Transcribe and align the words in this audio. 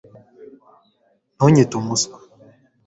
Ntunyite 1.35 1.73
umuswa 1.77 2.17